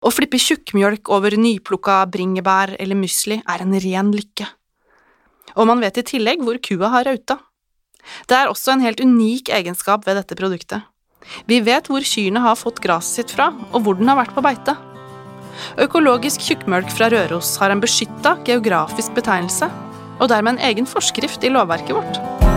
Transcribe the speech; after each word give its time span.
Å 0.00 0.08
flippe 0.08 0.38
tjukkmjølk 0.40 1.10
over 1.12 1.34
nyplukka 1.36 1.98
bringebær 2.08 2.72
eller 2.80 2.96
musli 2.96 3.36
er 3.44 3.64
en 3.64 3.76
ren 3.84 4.12
lykke. 4.14 4.46
Og 5.60 5.68
man 5.68 5.82
vet 5.84 6.00
i 6.00 6.06
tillegg 6.14 6.40
hvor 6.44 6.56
kua 6.64 6.88
har 6.94 7.04
rauta. 7.04 7.36
Det 8.24 8.38
er 8.38 8.48
også 8.48 8.72
en 8.74 8.84
helt 8.84 9.02
unik 9.04 9.52
egenskap 9.52 10.08
ved 10.08 10.16
dette 10.16 10.38
produktet. 10.38 10.86
Vi 11.44 11.60
vet 11.60 11.90
hvor 11.90 12.00
kyrne 12.06 12.40
har 12.40 12.56
fått 12.56 12.80
gresset 12.80 13.20
sitt 13.20 13.36
fra, 13.36 13.50
og 13.74 13.84
hvor 13.84 13.98
den 13.98 14.08
har 14.08 14.16
vært 14.22 14.32
på 14.32 14.44
beite. 14.44 14.76
Økologisk 15.84 16.48
tjukkmjølk 16.48 16.88
fra 16.96 17.10
Røros 17.12 17.58
har 17.60 17.74
en 17.74 17.82
beskytta 17.84 18.38
geografisk 18.48 19.12
betegnelse, 19.18 19.68
og 20.16 20.32
dermed 20.32 20.56
en 20.56 20.70
egen 20.70 20.88
forskrift 20.88 21.44
i 21.44 21.52
lovverket 21.52 21.96
vårt. 21.98 22.49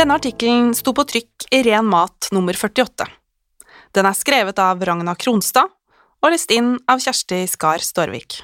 Denne 0.00 0.16
artikkelen 0.16 0.70
sto 0.72 0.94
på 0.96 1.02
trykk 1.04 1.44
i 1.52 1.58
Ren 1.66 1.84
mat 1.84 2.30
nummer 2.32 2.56
48. 2.56 3.04
Den 3.92 4.06
er 4.08 4.16
skrevet 4.16 4.60
av 4.62 4.80
Ragna 4.88 5.12
Kronstad 5.12 5.68
og 6.24 6.32
lest 6.32 6.54
inn 6.56 6.70
av 6.88 7.02
Kjersti 7.04 7.42
Skar 7.52 7.82
Storvik. 7.84 8.38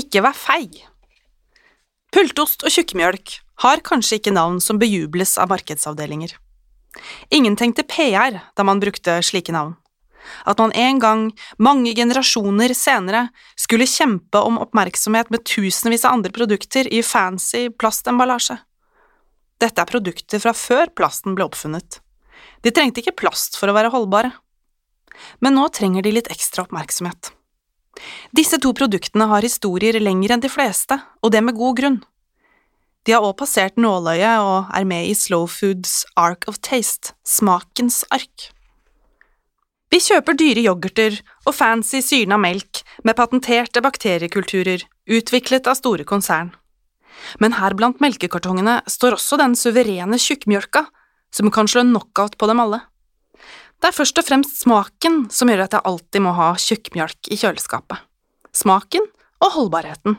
Ikke 0.00 0.22
vær 0.24 0.32
feig! 0.32 0.78
Pultost 2.08 2.64
og 2.64 2.72
tjukkmjølk 2.72 3.34
har 3.66 3.82
kanskje 3.84 4.16
ikke 4.16 4.32
navn 4.32 4.62
som 4.64 4.80
bejubles 4.80 5.34
av 5.36 5.50
markedsavdelinger. 5.52 6.32
Ingen 7.28 7.58
tenkte 7.60 7.84
PR 7.84 8.38
da 8.56 8.64
man 8.64 8.80
brukte 8.80 9.18
slike 9.20 9.52
navn. 9.52 9.74
At 10.48 10.56
man 10.56 10.72
en 10.72 11.02
gang, 11.04 11.26
mange 11.60 11.92
generasjoner 11.92 12.72
senere, 12.72 13.26
skulle 13.60 13.84
kjempe 13.84 14.40
om 14.40 14.56
oppmerksomhet 14.64 15.28
med 15.28 15.44
tusenvis 15.44 16.08
av 16.08 16.16
andre 16.16 16.32
produkter 16.32 16.88
i 16.88 17.04
fancy 17.04 17.66
plastemballasje. 17.76 18.56
Dette 19.58 19.82
er 19.82 19.90
produkter 19.90 20.42
fra 20.42 20.54
før 20.54 20.92
plasten 20.94 21.34
ble 21.38 21.46
oppfunnet. 21.48 22.00
De 22.62 22.70
trengte 22.74 23.02
ikke 23.02 23.16
plast 23.18 23.58
for 23.58 23.70
å 23.70 23.74
være 23.76 23.90
holdbare. 23.94 24.30
Men 25.42 25.58
nå 25.58 25.66
trenger 25.74 26.06
de 26.06 26.14
litt 26.14 26.30
ekstra 26.30 26.66
oppmerksomhet. 26.66 27.32
Disse 28.30 28.60
to 28.62 28.70
produktene 28.76 29.26
har 29.30 29.42
historier 29.42 29.98
lenger 29.98 30.36
enn 30.36 30.44
de 30.44 30.50
fleste, 30.52 31.00
og 31.22 31.34
det 31.34 31.42
med 31.42 31.58
god 31.58 31.80
grunn. 31.80 31.98
De 33.06 33.14
har 33.14 33.24
også 33.24 33.40
passert 33.40 33.80
nåløyet 33.80 34.44
og 34.44 34.70
er 34.76 34.86
med 34.86 35.08
i 35.08 35.16
Slow 35.16 35.46
Foods 35.50 36.02
Ark 36.18 36.44
of 36.50 36.60
Taste, 36.62 37.14
smakens 37.26 38.02
ark. 38.14 38.50
Vi 39.88 40.00
kjøper 40.04 40.36
dyre 40.36 40.66
yoghurter 40.66 41.16
og 41.46 41.54
fancy 41.56 42.02
syrna 42.04 42.36
melk 42.36 42.82
med 43.08 43.16
patenterte 43.16 43.80
bakteriekulturer 43.80 44.84
utviklet 45.08 45.70
av 45.70 45.78
store 45.78 46.04
konsern. 46.04 46.52
Men 47.42 47.56
her 47.58 47.74
blant 47.78 48.00
melkekartongene 48.02 48.80
står 48.88 49.18
også 49.18 49.38
den 49.40 49.56
suverene 49.58 50.18
tjukkmjølka, 50.20 50.86
som 51.34 51.50
kan 51.52 51.68
slå 51.68 51.84
knockout 51.86 52.38
på 52.40 52.48
dem 52.50 52.62
alle. 52.62 52.80
Det 53.78 53.90
er 53.90 53.94
først 53.94 54.18
og 54.18 54.26
fremst 54.26 54.62
smaken 54.64 55.26
som 55.30 55.50
gjør 55.50 55.66
at 55.66 55.76
jeg 55.76 55.86
alltid 55.86 56.24
må 56.24 56.32
ha 56.34 56.52
tjukkmjølk 56.58 57.30
i 57.30 57.38
kjøleskapet. 57.38 58.00
Smaken 58.56 59.04
og 59.44 59.52
holdbarheten. 59.54 60.16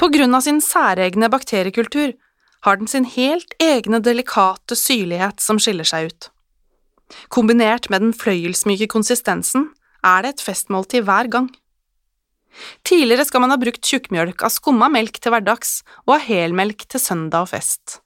På 0.00 0.08
grunn 0.12 0.36
av 0.36 0.44
sin 0.46 0.62
særegne 0.64 1.28
bakteriekultur 1.32 2.14
har 2.64 2.78
den 2.80 2.88
sin 2.88 3.04
helt 3.04 3.52
egne 3.60 4.00
delikate 4.00 4.78
syrlighet 4.78 5.42
som 5.44 5.60
skiller 5.60 5.88
seg 5.88 6.08
ut. 6.08 6.30
Kombinert 7.28 7.90
med 7.92 8.00
den 8.00 8.14
fløyelsmyke 8.16 8.88
konsistensen 8.88 9.68
er 10.04 10.24
det 10.24 10.34
et 10.34 10.44
festmåltid 10.46 11.04
hver 11.04 11.28
gang. 11.32 11.50
Tidligere 12.86 13.26
skal 13.26 13.42
man 13.44 13.52
ha 13.54 13.58
brukt 13.60 13.84
tjukkmjølk 13.84 14.44
av 14.46 14.52
skumma 14.54 14.88
melk 14.92 15.18
til 15.18 15.34
hverdags 15.34 15.80
og 16.06 16.16
av 16.18 16.24
helmelk 16.28 16.86
til 16.86 17.02
søndag 17.02 17.46
og 17.46 17.52
fest. 17.54 17.98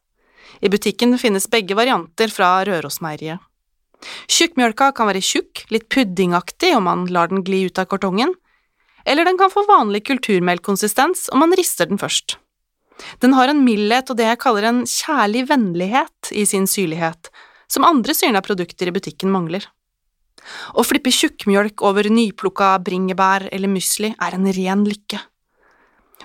I 0.64 0.70
butikken 0.72 1.14
finnes 1.20 1.48
begge 1.50 1.76
varianter 1.78 2.32
fra 2.32 2.56
Rørosmeieriet. 2.66 3.38
Tjukkmjølka 4.30 4.92
kan 4.94 5.08
være 5.10 5.22
tjukk, 5.24 5.64
litt 5.74 5.88
puddingaktig 5.92 6.70
om 6.76 6.86
man 6.86 7.06
lar 7.12 7.30
den 7.32 7.42
gli 7.46 7.64
ut 7.66 7.80
av 7.82 7.88
kartongen, 7.90 8.34
eller 9.08 9.26
den 9.26 9.38
kan 9.40 9.50
få 9.50 9.64
vanlig 9.68 10.04
kulturmelkkonsistens 10.06 11.28
om 11.32 11.42
man 11.42 11.54
rister 11.58 11.88
den 11.90 12.00
først. 12.00 12.36
Den 13.22 13.34
har 13.38 13.50
en 13.50 13.62
mildhet 13.64 14.10
og 14.10 14.18
det 14.18 14.26
jeg 14.26 14.40
kaller 14.42 14.68
en 14.68 14.82
kjærlig 14.88 15.46
vennlighet 15.50 16.32
i 16.34 16.44
sin 16.46 16.66
syrlighet, 16.70 17.30
som 17.70 17.86
andre 17.86 18.14
syrna 18.16 18.42
produkter 18.44 18.90
i 18.90 18.94
butikken 18.94 19.32
mangler. 19.32 19.66
Å 20.74 20.84
flippe 20.86 21.12
tjukkmjølk 21.14 21.82
over 21.84 22.08
nyplukka 22.12 22.74
bringebær 22.84 23.48
eller 23.52 23.70
musli 23.72 24.14
er 24.14 24.36
en 24.36 24.48
ren 24.54 24.84
lykke. 24.88 25.20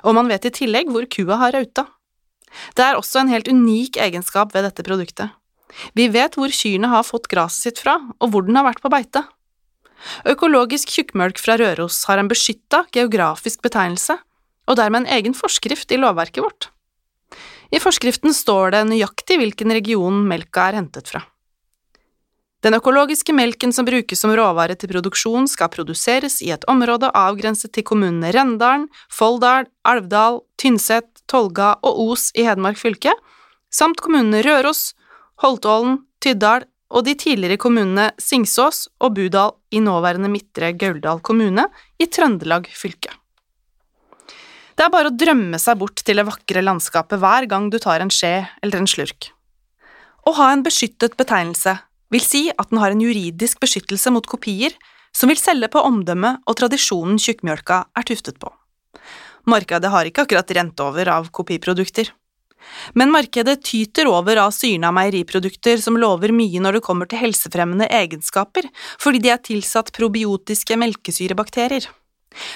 Og 0.04 0.16
man 0.18 0.32
vet 0.32 0.48
i 0.50 0.54
tillegg 0.54 0.92
hvor 0.92 1.08
kua 1.12 1.40
har 1.42 1.56
rauta. 1.56 1.88
Det 2.78 2.86
er 2.86 3.00
også 3.00 3.24
en 3.24 3.32
helt 3.34 3.50
unik 3.50 3.98
egenskap 4.02 4.54
ved 4.54 4.68
dette 4.68 4.86
produktet. 4.86 5.34
Vi 5.98 6.10
vet 6.14 6.36
hvor 6.38 6.54
kyrne 6.54 6.92
har 6.92 7.06
fått 7.08 7.30
gresset 7.32 7.66
sitt 7.66 7.82
fra, 7.82 7.98
og 8.22 8.30
hvor 8.30 8.46
den 8.46 8.60
har 8.60 8.68
vært 8.68 8.84
på 8.84 8.92
beite. 8.94 9.24
Økologisk 10.30 10.92
tjukkmjølk 10.94 11.40
fra 11.42 11.56
Røros 11.58 12.04
har 12.10 12.20
en 12.20 12.30
beskytta 12.30 12.84
geografisk 12.94 13.64
betegnelse, 13.66 14.20
og 14.70 14.78
dermed 14.80 15.04
en 15.04 15.14
egen 15.18 15.36
forskrift 15.36 15.92
i 15.92 16.00
lovverket 16.00 16.44
vårt. 16.44 16.70
I 17.74 17.82
forskriften 17.82 18.36
står 18.36 18.76
det 18.76 18.84
nøyaktig 18.92 19.40
hvilken 19.42 19.74
region 19.74 20.22
melka 20.30 20.70
er 20.70 20.78
hentet 20.78 21.10
fra. 21.10 21.24
Den 22.64 22.78
økologiske 22.78 23.34
melken 23.36 23.74
som 23.76 23.84
brukes 23.84 24.22
som 24.24 24.32
råvare 24.32 24.78
til 24.80 24.88
produksjon, 24.94 25.50
skal 25.52 25.72
produseres 25.72 26.38
i 26.46 26.54
et 26.56 26.64
område 26.72 27.10
avgrenset 27.12 27.74
til 27.76 27.84
kommunene 27.90 28.32
Rendalen, 28.32 28.86
Folldal, 29.12 29.68
Alvdal, 29.84 30.40
Tynset, 30.56 31.10
Tolga 31.28 31.74
og 31.84 32.00
Os 32.06 32.30
i 32.40 32.48
Hedmark 32.48 32.80
fylke, 32.80 33.12
samt 33.68 34.00
kommunene 34.00 34.46
Røros, 34.48 34.94
Holtålen, 35.44 36.06
Tyddal 36.24 36.64
og 36.94 37.04
de 37.04 37.18
tidligere 37.20 37.60
kommunene 37.60 38.14
Singsås 38.22 38.86
og 39.04 39.18
Budal 39.18 39.58
i 39.76 39.84
nåværende 39.84 40.32
Midtre 40.32 40.72
Gauldal 40.72 41.20
kommune 41.20 41.68
i 42.00 42.08
Trøndelag 42.08 42.72
fylke. 42.72 43.12
Det 44.74 44.88
er 44.88 44.94
bare 44.94 45.12
å 45.12 45.18
drømme 45.20 45.60
seg 45.60 45.82
bort 45.82 46.00
til 46.00 46.18
det 46.18 46.30
vakre 46.32 46.64
landskapet 46.64 47.20
hver 47.20 47.46
gang 47.50 47.68
du 47.74 47.82
tar 47.82 48.00
en 48.00 48.14
skje 48.14 48.38
eller 48.64 48.80
en 48.80 48.90
slurk. 48.90 49.34
Å 50.24 50.32
ha 50.38 50.54
en 50.54 50.64
beskyttet 50.64 51.20
betegnelse 51.20 51.82
vil 52.14 52.24
si 52.24 52.48
at 52.52 52.70
den 52.70 52.82
har 52.82 52.94
en 52.94 53.04
juridisk 53.04 53.62
beskyttelse 53.64 54.14
mot 54.14 54.28
kopier 54.30 54.76
som 55.14 55.30
vil 55.30 55.40
selge 55.40 55.70
på 55.74 55.82
omdømmet 55.86 56.44
og 56.50 56.58
tradisjonen 56.58 57.20
tjukkmjølka 57.22 57.84
er 57.98 58.08
tuftet 58.10 58.40
på. 58.42 58.50
Markedet 59.50 59.92
har 59.92 60.08
ikke 60.08 60.24
akkurat 60.26 60.52
rent 60.56 60.80
over 60.84 61.10
av 61.12 61.30
kopiprodukter. 61.36 62.12
Men 62.96 63.12
markedet 63.12 63.58
tyter 63.68 64.08
over 64.08 64.40
av 64.40 64.54
syrna 64.56 64.94
meieriprodukter 64.96 65.82
som 65.84 65.98
lover 66.00 66.32
mye 66.32 66.62
når 66.64 66.78
det 66.78 66.86
kommer 66.86 67.10
til 67.12 67.20
helsefremmende 67.20 67.90
egenskaper, 67.92 68.70
fordi 69.02 69.20
de 69.26 69.34
er 69.34 69.44
tilsatt 69.44 69.92
probiotiske 69.96 70.78
melkesyrebakterier. 70.80 71.90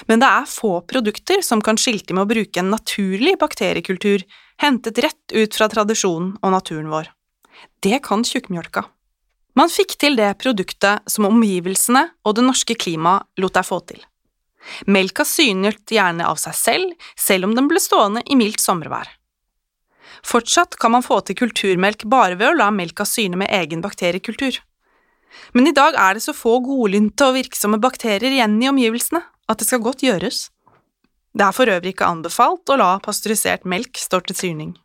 Men 0.08 0.22
det 0.22 0.30
er 0.32 0.48
få 0.50 0.80
produkter 0.90 1.44
som 1.44 1.60
kan 1.62 1.78
skilte 1.78 2.16
med 2.16 2.24
å 2.24 2.30
bruke 2.32 2.62
en 2.62 2.72
naturlig 2.72 3.36
bakteriekultur 3.38 4.24
hentet 4.58 4.98
rett 5.04 5.36
ut 5.36 5.54
fra 5.54 5.68
tradisjonen 5.70 6.34
og 6.42 6.54
naturen 6.56 6.88
vår. 6.90 7.12
Det 7.84 8.00
kan 8.02 8.24
tjukkmjølka. 8.26 8.88
Man 9.58 9.70
fikk 9.72 9.96
til 9.98 10.14
det 10.18 10.36
produktet 10.38 11.08
som 11.10 11.26
omgivelsene 11.26 12.04
og 12.22 12.36
det 12.38 12.44
norske 12.46 12.76
klimaet 12.78 13.26
lot 13.42 13.56
deg 13.56 13.66
få 13.66 13.80
til. 13.90 14.00
Melka 14.86 15.24
synet 15.26 15.88
gjerne 15.90 16.26
av 16.28 16.38
seg 16.38 16.54
selv, 16.54 17.08
selv 17.18 17.48
om 17.48 17.56
den 17.56 17.70
ble 17.70 17.80
stående 17.82 18.22
i 18.26 18.36
mildt 18.38 18.62
sommervær. 18.62 19.08
Fortsatt 20.26 20.76
kan 20.78 20.92
man 20.94 21.06
få 21.06 21.20
til 21.24 21.38
kulturmelk 21.38 22.04
bare 22.10 22.36
ved 22.38 22.52
å 22.52 22.58
la 22.58 22.70
melka 22.74 23.06
syne 23.06 23.38
med 23.40 23.50
egen 23.54 23.82
bakteriekultur. 23.82 24.58
Men 25.54 25.70
i 25.70 25.74
dag 25.74 25.96
er 25.98 26.16
det 26.16 26.24
så 26.24 26.34
få 26.36 26.58
godlynte 26.64 27.28
og 27.28 27.36
virksomme 27.38 27.80
bakterier 27.82 28.30
igjen 28.30 28.58
i 28.62 28.70
omgivelsene 28.70 29.22
at 29.48 29.60
det 29.60 29.68
skal 29.68 29.82
godt 29.84 30.04
gjøres. 30.04 30.48
Det 31.34 31.46
er 31.46 31.54
for 31.54 31.70
øvrig 31.70 31.94
ikke 31.94 32.08
anbefalt 32.08 32.70
å 32.72 32.78
la 32.80 32.90
pasteurisert 33.04 33.66
melk 33.68 33.98
stå 34.00 34.20
til 34.26 34.38
syrning. 34.38 34.76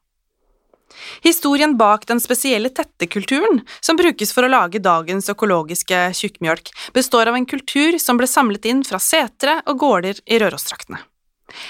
Historien 1.23 1.77
bak 1.77 2.05
den 2.09 2.21
spesielle 2.23 2.69
tettekulturen 2.69 3.61
som 3.81 3.99
brukes 3.99 4.33
for 4.35 4.45
å 4.45 4.51
lage 4.51 4.81
dagens 4.83 5.29
økologiske 5.31 5.99
tjukkmjølk, 6.19 6.71
består 6.95 7.31
av 7.31 7.37
en 7.39 7.47
kultur 7.49 7.97
som 8.01 8.19
ble 8.19 8.29
samlet 8.29 8.67
inn 8.69 8.83
fra 8.87 8.99
setre 9.01 9.59
og 9.67 9.81
gårder 9.83 10.23
i 10.25 10.39
Rørostraktene. 10.43 11.01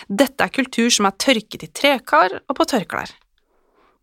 Dette 0.07 0.45
er 0.45 0.53
kultur 0.53 0.89
som 0.93 1.09
er 1.09 1.17
tørket 1.19 1.65
i 1.65 1.71
trekar 1.73 2.39
og 2.47 2.55
på 2.57 2.67
tørklær. 2.69 3.11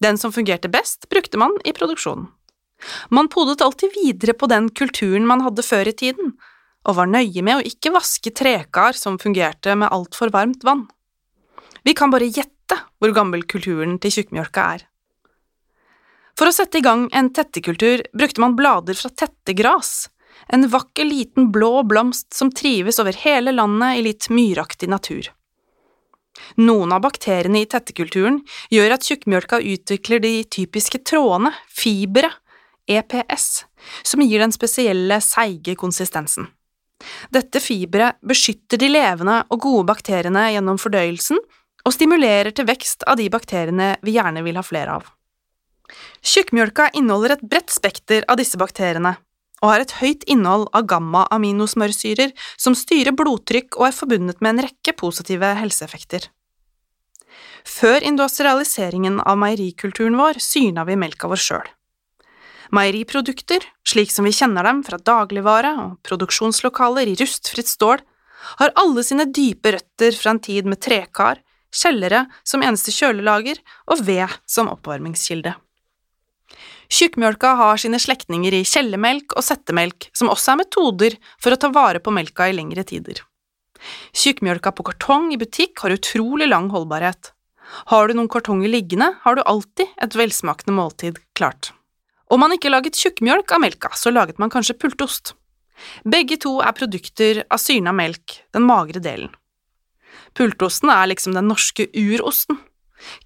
Den 0.00 0.16
som 0.20 0.32
fungerte 0.32 0.70
best, 0.72 1.08
brukte 1.12 1.40
man 1.40 1.56
i 1.64 1.74
produksjonen. 1.76 2.28
Man 3.12 3.28
podet 3.28 3.60
alltid 3.60 3.92
videre 3.92 4.32
på 4.32 4.48
den 4.48 4.70
kulturen 4.72 5.26
man 5.28 5.42
hadde 5.44 5.64
før 5.64 5.90
i 5.90 5.96
tiden, 5.96 6.32
og 6.88 6.96
var 6.96 7.10
nøye 7.10 7.42
med 7.44 7.58
å 7.58 7.66
ikke 7.66 7.92
vaske 7.92 8.32
trekar 8.32 8.96
som 8.96 9.18
fungerte 9.20 9.74
med 9.76 9.92
altfor 9.92 10.32
varmt 10.32 10.64
vann. 10.64 10.86
Vi 11.84 11.92
kan 11.96 12.12
bare 12.12 12.28
gjette 12.28 12.78
hvor 13.00 13.12
gammel 13.16 13.44
kulturen 13.48 13.98
til 14.00 14.14
tjukkmjølka 14.16 14.64
er. 14.76 14.86
For 16.40 16.48
å 16.48 16.54
sette 16.56 16.80
i 16.80 16.80
gang 16.80 17.02
en 17.12 17.26
tettekultur 17.36 18.00
brukte 18.16 18.40
man 18.40 18.54
blader 18.56 18.96
fra 18.96 19.10
tettegras, 19.12 20.08
en 20.48 20.64
vakker 20.72 21.04
liten 21.04 21.50
blå 21.52 21.82
blomst 21.84 22.32
som 22.32 22.48
trives 22.48 22.96
over 23.02 23.12
hele 23.26 23.52
landet 23.52 23.98
i 23.98 24.04
litt 24.06 24.30
myraktig 24.32 24.88
natur. 24.88 25.28
Noen 26.56 26.94
av 26.96 27.02
bakteriene 27.04 27.60
i 27.60 27.68
tettekulturen 27.68 28.40
gjør 28.72 28.96
at 28.96 29.04
tjukkmjølka 29.04 29.60
utvikler 29.74 30.24
de 30.24 30.32
typiske 30.56 31.02
trådene, 31.04 31.52
fibre, 31.68 32.32
EPS, 32.88 33.66
som 34.00 34.24
gir 34.24 34.40
den 34.40 34.56
spesielle 34.56 35.20
seige 35.20 35.76
konsistensen. 35.76 36.48
Dette 37.28 37.60
fiberet 37.60 38.16
beskytter 38.24 38.80
de 38.80 38.88
levende 38.88 39.42
og 39.52 39.60
gode 39.68 39.90
bakteriene 39.92 40.48
gjennom 40.54 40.80
fordøyelsen 40.80 41.36
og 41.84 41.92
stimulerer 41.92 42.56
til 42.56 42.72
vekst 42.72 43.04
av 43.04 43.20
de 43.20 43.28
bakteriene 43.28 43.98
vi 44.00 44.16
gjerne 44.16 44.48
vil 44.48 44.56
ha 44.56 44.64
flere 44.64 45.02
av. 45.02 45.16
Tjukkmjølka 46.20 46.90
inneholder 46.98 47.36
et 47.36 47.44
bredt 47.46 47.72
spekter 47.72 48.26
av 48.28 48.40
disse 48.40 48.60
bakteriene 48.60 49.16
og 49.60 49.68
har 49.68 49.84
et 49.84 49.96
høyt 50.00 50.24
innhold 50.30 50.68
av 50.76 50.86
gamma-aminosmørsyrer 50.88 52.32
som 52.60 52.76
styrer 52.76 53.12
blodtrykk 53.16 53.76
og 53.76 53.90
er 53.90 53.96
forbundet 53.96 54.40
med 54.40 54.54
en 54.54 54.62
rekke 54.66 54.94
positive 54.96 55.52
helseeffekter. 55.58 56.30
Før 57.68 58.00
industrialiseringen 58.08 59.20
av 59.20 59.36
meierikulturen 59.40 60.16
vår 60.16 60.40
syrna 60.40 60.86
vi 60.88 60.96
melka 60.96 61.28
vår 61.28 61.42
sjøl. 61.44 61.68
Meieriprodukter, 62.72 63.64
slik 63.84 64.12
som 64.14 64.24
vi 64.24 64.32
kjenner 64.32 64.64
dem 64.64 64.84
fra 64.86 64.96
dagligvare 64.96 65.74
og 65.82 65.96
produksjonslokaler 66.06 67.10
i 67.10 67.16
rustfritt 67.18 67.68
stål, 67.68 68.00
har 68.62 68.72
alle 68.80 69.04
sine 69.04 69.26
dype 69.28 69.74
røtter 69.74 70.16
fra 70.16 70.32
en 70.32 70.40
tid 70.40 70.68
med 70.70 70.80
trekar, 70.80 71.42
kjellere 71.74 72.24
som 72.46 72.62
eneste 72.64 72.94
kjølelager 72.94 73.60
og 73.90 74.06
ved 74.06 74.38
som 74.48 74.70
oppvarmingskilde. 74.72 75.52
Tjukkmjølka 76.90 77.54
har 77.54 77.78
sine 77.78 78.00
slektninger 78.02 78.54
i 78.56 78.64
kjellemelk 78.66 79.36
og 79.38 79.44
settemelk, 79.46 80.08
som 80.16 80.30
også 80.32 80.54
er 80.54 80.60
metoder 80.64 81.16
for 81.38 81.54
å 81.54 81.58
ta 81.60 81.70
vare 81.72 82.02
på 82.02 82.12
melka 82.14 82.48
i 82.50 82.56
lengre 82.56 82.82
tider. 82.86 83.22
Tjukkmjølka 84.12 84.72
på 84.74 84.86
kartong 84.90 85.30
i 85.32 85.38
butikk 85.40 85.84
har 85.84 85.94
utrolig 85.94 86.50
lang 86.50 86.68
holdbarhet. 86.74 87.30
Har 87.92 88.08
du 88.08 88.16
noen 88.18 88.28
kartonger 88.28 88.72
liggende, 88.72 89.12
har 89.22 89.38
du 89.38 89.44
alltid 89.46 89.92
et 90.02 90.16
velsmakende 90.18 90.74
måltid 90.74 91.20
klart. 91.38 91.70
Om 92.30 92.42
man 92.42 92.54
ikke 92.54 92.70
laget 92.70 92.98
tjukkmjølk 92.98 93.54
av 93.54 93.62
melka, 93.62 93.92
så 93.94 94.10
laget 94.10 94.42
man 94.42 94.50
kanskje 94.50 94.78
pultost. 94.78 95.34
Begge 96.04 96.36
to 96.42 96.58
er 96.62 96.74
produkter 96.76 97.44
av 97.48 97.62
syrna 97.62 97.94
melk, 97.96 98.40
den 98.54 98.66
magre 98.66 99.02
delen. 99.02 99.30
Pultosten 100.36 100.92
er 100.92 101.08
liksom 101.10 101.34
den 101.34 101.48
norske 101.50 101.88
urosten. 101.94 102.58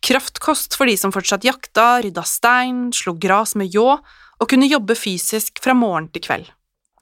Kraftkost 0.04 0.76
for 0.78 0.90
de 0.90 0.96
som 0.98 1.12
fortsatt 1.14 1.46
jakta, 1.46 2.02
rydda 2.04 2.24
stein, 2.26 2.88
slo 2.94 3.16
gras 3.18 3.54
med 3.58 3.74
ljå 3.74 3.88
og 3.94 4.50
kunne 4.50 4.68
jobbe 4.70 4.96
fysisk 4.98 5.62
fra 5.62 5.74
morgen 5.76 6.10
til 6.14 6.24
kveld. 6.24 6.50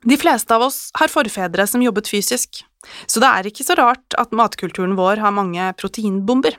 De 0.03 0.19
fleste 0.19 0.51
av 0.55 0.65
oss 0.67 0.91
har 0.99 1.13
forfedre 1.13 1.67
som 1.71 1.83
jobbet 1.85 2.11
fysisk, 2.11 2.65
så 3.07 3.23
det 3.23 3.31
er 3.31 3.49
ikke 3.49 3.67
så 3.67 3.77
rart 3.79 4.17
at 4.19 4.35
matkulturen 4.35 4.97
vår 4.99 5.23
har 5.23 5.35
mange 5.35 5.69
proteinbomber. 5.79 6.57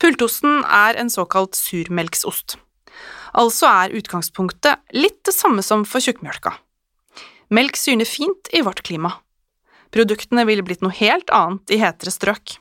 Pultosten 0.00 0.62
er 0.64 0.96
en 0.98 1.12
såkalt 1.12 1.58
surmelksost. 1.58 2.56
Altså 3.34 3.68
er 3.68 3.94
utgangspunktet 3.98 4.80
litt 4.96 5.20
det 5.26 5.34
samme 5.34 5.62
som 5.66 5.84
for 5.88 6.02
tjukkmjølka. 6.02 6.54
Melk 7.54 7.76
syrner 7.78 8.08
fint 8.08 8.50
i 8.56 8.62
vårt 8.64 8.82
klima. 8.86 9.12
Produktene 9.94 10.46
ville 10.48 10.64
blitt 10.66 10.82
noe 10.82 10.94
helt 10.96 11.30
annet 11.34 11.70
i 11.70 11.78
hetere 11.82 12.14
strøk. 12.14 12.56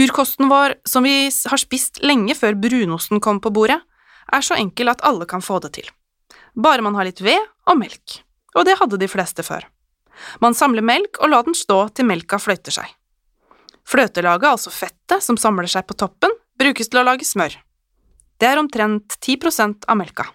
Urkosten 0.00 0.48
vår, 0.48 0.74
som 0.84 1.04
vi 1.06 1.30
har 1.30 1.60
spist 1.60 2.00
lenge 2.02 2.34
før 2.34 2.56
brunosten 2.58 3.20
kom 3.22 3.38
på 3.40 3.52
bordet, 3.54 3.78
er 4.32 4.42
så 4.42 4.56
enkel 4.58 4.90
at 4.90 5.04
alle 5.06 5.26
kan 5.30 5.44
få 5.44 5.60
det 5.62 5.74
til. 5.76 5.86
Bare 6.54 6.82
man 6.82 6.96
har 6.98 7.06
litt 7.06 7.22
ved 7.22 7.38
og 7.70 7.78
melk, 7.78 8.18
og 8.58 8.66
det 8.66 8.78
hadde 8.80 8.98
de 8.98 9.08
fleste 9.10 9.44
før. 9.46 9.68
Man 10.42 10.54
samler 10.54 10.82
melk 10.82 11.20
og 11.22 11.30
lar 11.30 11.46
den 11.46 11.54
stå 11.54 11.88
til 11.94 12.08
melka 12.08 12.40
fløyter 12.42 12.74
seg. 12.74 12.88
Fløtelaget, 13.86 14.48
altså 14.48 14.72
fettet 14.74 15.22
som 15.22 15.38
samler 15.38 15.70
seg 15.70 15.86
på 15.86 15.96
toppen, 15.98 16.32
brukes 16.58 16.90
til 16.90 17.02
å 17.02 17.06
lage 17.06 17.26
smør. 17.28 17.54
Det 18.40 18.50
er 18.50 18.58
omtrent 18.58 19.14
10% 19.20 19.86
av 19.86 19.98
melka. 19.98 20.26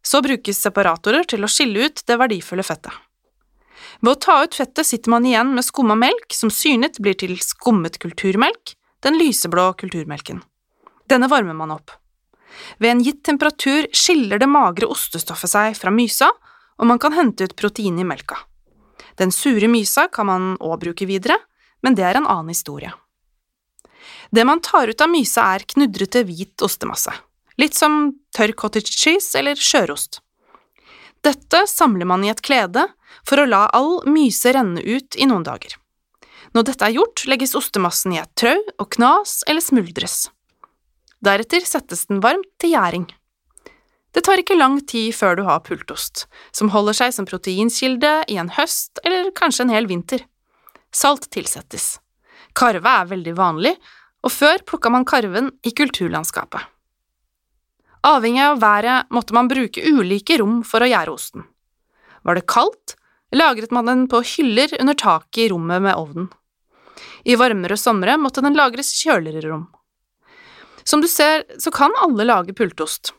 Så 0.00 0.22
brukes 0.24 0.60
separatorer 0.64 1.26
til 1.28 1.44
å 1.44 1.50
skille 1.52 1.90
ut 1.90 2.04
det 2.06 2.16
verdifulle 2.16 2.64
fettet. 2.64 2.94
Ved 4.00 4.12
å 4.12 4.20
ta 4.20 4.36
ut 4.44 4.56
fettet 4.56 4.86
sitter 4.86 5.12
man 5.12 5.26
igjen 5.26 5.54
med 5.56 5.66
skumma 5.66 5.96
melk, 5.98 6.32
som 6.34 6.52
syrnet 6.52 7.00
blir 7.02 7.16
til 7.18 7.36
skummet 7.42 7.98
kulturmelk, 8.02 8.74
den 9.04 9.18
lyseblå 9.20 9.72
kulturmelken. 9.80 10.42
Denne 11.08 11.28
varmer 11.30 11.56
man 11.56 11.72
opp. 11.74 11.94
Ved 12.78 12.90
en 12.90 13.02
gitt 13.04 13.22
temperatur 13.24 13.88
skiller 13.96 14.40
det 14.40 14.48
magre 14.50 14.88
ostestoffet 14.90 15.52
seg 15.52 15.76
fra 15.78 15.92
mysa, 15.94 16.30
og 16.80 16.88
man 16.88 17.00
kan 17.00 17.14
hente 17.16 17.46
ut 17.46 17.56
protein 17.56 17.98
i 18.00 18.06
melka. 18.06 18.38
Den 19.20 19.32
sure 19.34 19.68
mysa 19.68 20.08
kan 20.12 20.28
man 20.28 20.50
òg 20.60 20.80
bruke 20.84 21.08
videre, 21.08 21.36
men 21.84 21.96
det 21.96 22.04
er 22.06 22.20
en 22.20 22.28
annen 22.28 22.52
historie. 22.52 22.92
Det 24.30 24.44
man 24.46 24.62
tar 24.64 24.88
ut 24.88 25.02
av 25.02 25.10
mysa, 25.10 25.44
er 25.54 25.66
knudrete, 25.66 26.22
hvit 26.28 26.62
ostemasse, 26.64 27.12
litt 27.58 27.76
som 27.76 28.14
tørr 28.36 28.54
cottage 28.56 28.94
cheese 28.94 29.36
eller 29.38 29.58
skjørost. 29.58 30.20
Dette 31.24 31.66
samler 31.68 32.08
man 32.08 32.24
i 32.24 32.30
et 32.32 32.40
klede 32.44 32.86
for 33.28 33.40
å 33.40 33.48
la 33.48 33.66
all 33.76 34.00
myse 34.08 34.52
renne 34.54 34.80
ut 34.80 35.16
i 35.20 35.28
noen 35.28 35.44
dager. 35.44 35.76
Når 36.56 36.66
dette 36.66 36.86
er 36.86 36.96
gjort, 36.96 37.24
legges 37.30 37.54
ostemassen 37.58 38.16
i 38.16 38.20
et 38.22 38.30
trau 38.40 38.58
og 38.80 38.88
knas 38.96 39.40
eller 39.46 39.62
smuldres. 39.62 40.30
Deretter 41.20 41.66
settes 41.68 42.06
den 42.08 42.22
varmt 42.24 42.48
til 42.58 42.74
gjæring. 42.74 43.06
Det 44.10 44.24
tar 44.26 44.40
ikke 44.42 44.58
lang 44.58 44.80
tid 44.90 45.12
før 45.14 45.36
du 45.38 45.44
har 45.46 45.62
pultost, 45.62 46.24
som 46.50 46.72
holder 46.74 46.96
seg 46.96 47.14
som 47.14 47.28
proteinkilde 47.28 48.14
i 48.32 48.40
en 48.42 48.50
høst 48.56 48.98
eller 49.04 49.30
kanskje 49.36 49.68
en 49.68 49.74
hel 49.76 49.86
vinter. 49.90 50.24
Salt 50.90 51.28
tilsettes. 51.30 52.00
Karve 52.58 52.90
er 52.90 53.10
veldig 53.12 53.36
vanlig, 53.38 53.76
og 54.26 54.34
før 54.34 54.64
plukka 54.66 54.90
man 54.90 55.06
karven 55.06 55.52
i 55.62 55.70
kulturlandskapet. 55.76 56.64
Avhengig 58.06 58.40
av 58.40 58.60
været 58.62 59.10
måtte 59.12 59.34
man 59.36 59.48
bruke 59.48 59.82
ulike 59.84 60.38
rom 60.40 60.62
for 60.64 60.80
å 60.80 60.88
gjære 60.88 61.12
osten. 61.12 61.44
Var 62.24 62.36
det 62.38 62.48
kaldt, 62.48 62.94
lagret 63.36 63.72
man 63.72 63.88
den 63.88 64.06
på 64.08 64.22
hyller 64.24 64.72
under 64.80 64.96
taket 64.96 65.44
i 65.44 65.48
rommet 65.52 65.84
med 65.84 65.96
ovnen. 65.96 66.30
I 67.24 67.36
varmere 67.36 67.76
somre 67.76 68.16
måtte 68.16 68.40
den 68.44 68.56
lagres 68.56 68.94
i 68.94 69.04
kjøligere 69.04 69.50
rom. 69.50 69.66
Som 70.84 71.04
du 71.04 71.08
ser, 71.08 71.44
så 71.60 71.70
kan 71.70 71.92
alle 72.00 72.24
lage 72.24 72.56
pultost. 72.56 73.12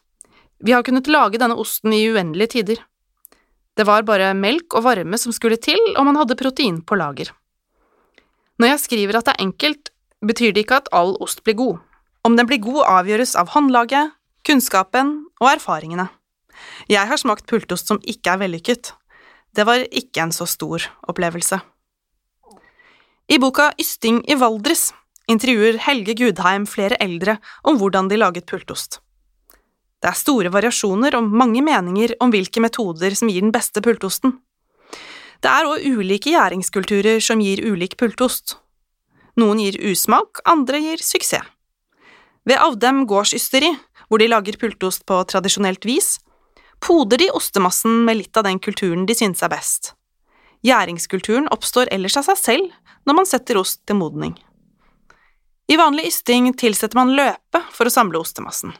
Vi 0.62 0.74
har 0.74 0.84
kunnet 0.84 1.10
lage 1.10 1.38
denne 1.42 1.58
osten 1.58 1.94
i 1.94 2.08
uendelige 2.10 2.58
tider. 2.58 2.82
Det 3.78 3.86
var 3.88 4.06
bare 4.06 4.34
melk 4.38 4.74
og 4.78 4.86
varme 4.86 5.18
som 5.18 5.34
skulle 5.34 5.62
til, 5.62 5.80
og 5.96 6.06
man 6.10 6.18
hadde 6.20 6.38
protein 6.38 6.82
på 6.82 6.98
lager. 6.98 7.30
Når 8.60 8.74
jeg 8.74 8.82
skriver 8.84 9.18
at 9.18 9.30
det 9.30 9.38
er 9.38 9.46
enkelt, 9.46 9.94
betyr 10.26 10.54
det 10.54 10.66
ikke 10.66 10.82
at 10.82 10.90
all 10.94 11.16
ost 11.22 11.46
blir 11.46 11.58
god. 11.58 11.78
Om 12.26 12.36
den 12.38 12.50
blir 12.50 12.62
god, 12.62 12.84
avgjøres 12.86 13.34
av 13.40 13.54
håndlaget, 13.56 14.12
kunnskapen 14.48 15.14
og 15.42 15.50
erfaringene. 15.54 16.08
Jeg 16.90 17.08
har 17.08 17.20
smakt 17.20 17.48
pultost 17.50 17.90
som 17.90 18.02
ikke 18.02 18.34
er 18.34 18.42
vellykket. 18.44 18.94
Det 19.56 19.66
var 19.68 19.84
ikke 19.90 20.24
en 20.24 20.34
så 20.36 20.48
stor 20.48 20.86
opplevelse. 21.12 21.60
I 23.32 23.38
boka 23.40 23.72
Ysting 23.80 24.22
i 24.30 24.36
Valdres 24.36 24.92
intervjuer 25.32 25.78
Helge 25.86 26.16
Gudheim 26.20 26.66
flere 26.68 26.98
eldre 27.00 27.38
om 27.64 27.78
hvordan 27.80 28.10
de 28.12 28.20
laget 28.20 28.48
pultost. 28.50 29.00
Det 30.02 30.10
er 30.10 30.18
store 30.18 30.50
variasjoner 30.52 31.16
og 31.16 31.30
mange 31.30 31.62
meninger 31.62 32.16
om 32.20 32.32
hvilke 32.34 32.64
metoder 32.64 33.14
som 33.16 33.30
gir 33.30 33.46
den 33.46 33.54
beste 33.54 33.84
pultosten. 33.86 34.40
Det 35.42 35.50
er 35.50 35.70
òg 35.70 35.86
ulike 35.86 36.34
gjæringskulturer 36.34 37.22
som 37.22 37.42
gir 37.42 37.62
ulik 37.66 37.96
pultost. 37.98 38.58
Noen 39.38 39.62
gir 39.62 39.78
usmak, 39.92 40.42
andre 40.46 40.82
gir 40.82 41.02
suksess. 41.06 41.46
Ved 42.48 42.58
Avdem 42.58 43.06
gårdsysteri 43.10 43.72
hvor 44.10 44.20
de 44.20 44.28
lager 44.28 44.58
pultost 44.60 45.06
på 45.08 45.22
tradisjonelt 45.30 45.86
vis, 45.88 46.18
poder 46.82 47.22
de 47.22 47.30
ostemassen 47.38 48.02
med 48.06 48.20
litt 48.20 48.38
av 48.38 48.44
den 48.48 48.60
kulturen 48.60 49.06
de 49.08 49.16
synes 49.16 49.44
er 49.46 49.52
best. 49.54 49.94
Gjæringskulturen 50.66 51.48
oppstår 51.54 51.90
ellers 51.94 52.18
av 52.20 52.28
seg 52.28 52.40
selv 52.42 52.74
når 53.08 53.18
man 53.18 53.30
setter 53.30 53.60
ost 53.62 53.82
til 53.88 53.98
modning. 54.02 54.36
I 55.72 55.78
vanlig 55.80 56.10
ysting 56.10 56.50
tilsetter 56.60 57.00
man 57.00 57.14
løpe 57.16 57.62
for 57.72 57.88
å 57.88 57.94
samle 57.94 58.20
ostemassen. 58.20 58.74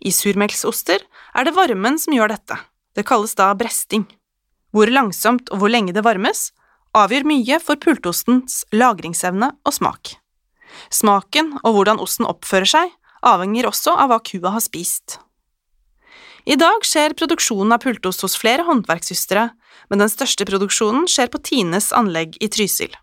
I 0.00 0.12
surmelksoster 0.12 1.00
er 1.00 1.46
det 1.46 1.56
varmen 1.56 1.98
som 2.00 2.14
gjør 2.14 2.34
dette, 2.34 2.58
det 2.96 3.06
kalles 3.08 3.32
da 3.38 3.50
bresting. 3.56 4.04
Hvor 4.76 4.90
langsomt 4.92 5.50
og 5.50 5.62
hvor 5.62 5.72
lenge 5.72 5.96
det 5.96 6.04
varmes, 6.04 6.50
avgjør 6.96 7.26
mye 7.32 7.60
for 7.62 7.80
pultostens 7.80 8.64
lagringsevne 8.74 9.54
og 9.64 9.76
smak. 9.76 10.19
Smaken 10.90 11.56
og 11.62 11.76
hvordan 11.76 12.00
osten 12.02 12.28
oppfører 12.28 12.70
seg, 12.72 12.94
avhenger 13.26 13.68
også 13.68 13.94
av 13.96 14.12
hva 14.12 14.20
kua 14.24 14.54
har 14.54 14.64
spist. 14.64 15.18
I 16.48 16.56
dag 16.56 16.84
skjer 16.86 17.14
produksjonen 17.18 17.74
av 17.76 17.82
pultost 17.84 18.24
hos 18.24 18.38
flere 18.40 18.64
håndverkssøstre, 18.64 19.50
men 19.90 20.02
den 20.02 20.10
største 20.12 20.46
produksjonen 20.48 21.06
skjer 21.10 21.28
på 21.32 21.40
Tines 21.44 21.90
anlegg 21.96 22.38
i 22.40 22.48
Trysil. 22.48 22.94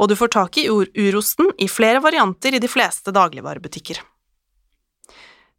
Og 0.00 0.08
du 0.10 0.16
får 0.18 0.32
tak 0.34 0.58
i 0.58 0.66
urosten 0.70 1.52
i 1.60 1.68
flere 1.70 2.00
varianter 2.02 2.56
i 2.56 2.62
de 2.62 2.70
fleste 2.70 3.12
dagligvarebutikker. 3.14 4.00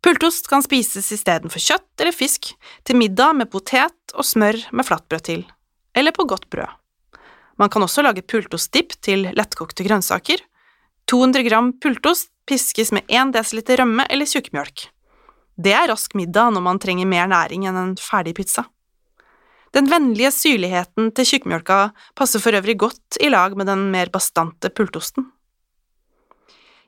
Pultost 0.06 0.50
kan 0.50 0.62
spises 0.62 1.08
istedenfor 1.16 1.62
kjøtt 1.62 2.02
eller 2.02 2.14
fisk, 2.14 2.52
til 2.86 3.00
middag 3.00 3.38
med 3.38 3.50
potet 3.54 4.14
og 4.14 4.26
smør 4.28 4.60
med 4.76 4.86
flatbrød 4.86 5.24
til, 5.30 5.46
eller 5.98 6.14
på 6.14 6.28
godt 6.30 6.50
brød. 6.54 6.74
Man 7.58 7.72
kan 7.72 7.86
også 7.86 8.04
lage 8.04 8.26
pultostdipp 8.26 8.98
til 9.06 9.30
lettkokte 9.34 9.86
grønnsaker, 9.88 10.44
200 11.12 11.44
gram 11.44 11.74
pultost 11.80 12.32
piskes 12.50 12.92
med 12.92 13.06
1 13.08 13.34
dl 13.34 13.76
rømme 13.80 14.06
eller 14.10 14.30
tjukkmjølk. 14.30 14.88
Det 15.56 15.74
er 15.74 15.88
rask 15.90 16.16
middag 16.18 16.52
når 16.54 16.64
man 16.66 16.80
trenger 16.82 17.08
mer 17.08 17.30
næring 17.32 17.68
enn 17.70 17.78
en 17.80 17.94
ferdig 18.00 18.36
pizza. 18.36 18.66
Den 19.76 19.90
vennlige 19.92 20.32
syrligheten 20.32 21.12
til 21.16 21.28
tjukkmjølka 21.30 21.80
passer 22.16 22.40
for 22.44 22.56
øvrig 22.56 22.78
godt 22.80 23.20
i 23.22 23.30
lag 23.30 23.56
med 23.60 23.68
den 23.68 23.90
mer 23.92 24.12
bastante 24.12 24.72
pultosten. 24.72 25.30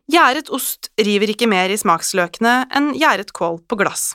Gjæret 0.08 0.50
ost 0.56 0.88
river 1.04 1.34
ikke 1.34 1.50
mer 1.52 1.70
i 1.70 1.80
smaksløkene 1.80 2.70
enn 2.76 2.94
gjæret 2.96 3.34
kål 3.36 3.60
på 3.68 3.80
glass. 3.80 4.14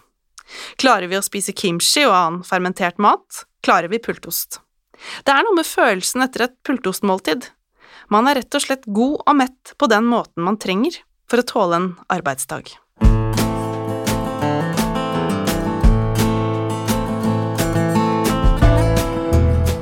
Klarer 0.81 1.09
vi 1.11 1.19
å 1.19 1.25
spise 1.25 1.53
kimchi 1.53 2.07
og 2.07 2.17
annen 2.17 2.47
fermentert 2.49 2.99
mat, 3.01 3.45
klarer 3.65 3.93
vi 3.93 4.01
pultost. 4.01 4.63
Det 5.25 5.35
er 5.35 5.45
noe 5.45 5.57
med 5.59 5.69
følelsen 5.69 6.25
etter 6.25 6.47
et 6.47 6.57
pultostmåltid. 6.65 7.51
Man 8.11 8.29
er 8.29 8.41
rett 8.41 8.55
og 8.57 8.65
slett 8.65 8.87
god 8.87 9.21
og 9.27 9.37
mett 9.39 9.75
på 9.79 9.89
den 9.91 10.07
måten 10.09 10.47
man 10.47 10.59
trenger 10.61 11.03
for 11.31 11.43
å 11.43 11.47
tåle 11.47 11.79
en 11.79 11.91
arbeidsdag. 12.13 12.73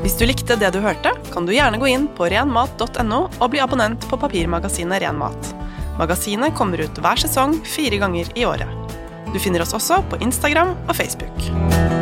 Hvis 0.04 0.18
du 0.18 0.26
likte 0.28 0.58
det 0.60 0.72
du 0.74 0.80
hørte, 0.84 1.14
kan 1.32 1.46
du 1.46 1.54
gjerne 1.54 1.80
gå 1.80 1.88
inn 1.88 2.08
på 2.16 2.28
renmat.no 2.32 3.20
og 3.30 3.48
bli 3.52 3.62
abonnent 3.62 4.04
på 4.10 4.18
papirmagasinet 4.20 5.00
Ren 5.04 5.18
mat. 5.20 5.54
Magasinet 6.00 6.56
kommer 6.56 6.80
ut 6.80 7.00
hver 7.00 7.20
sesong 7.20 7.58
fire 7.64 8.00
ganger 8.00 8.30
i 8.36 8.46
året. 8.48 8.96
Du 9.30 9.38
finner 9.38 9.62
oss 9.62 9.76
også 9.76 10.02
på 10.10 10.20
Instagram 10.24 10.74
og 10.88 10.96
Facebook. 10.98 11.99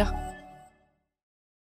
القادة 0.00 0.33